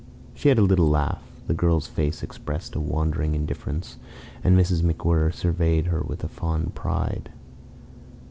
She 0.33 0.49
had 0.49 0.57
a 0.57 0.63
little 0.63 0.89
laugh. 0.89 1.21
The 1.45 1.53
girl's 1.53 1.85
face 1.85 2.23
expressed 2.23 2.73
a 2.75 2.79
wandering 2.79 3.35
indifference, 3.35 3.97
and 4.43 4.57
Mrs. 4.57 4.81
MacWhirr 4.81 5.31
surveyed 5.31 5.85
her 5.93 6.01
with 6.01 6.27
fond 6.27 6.73
pride. 6.73 7.29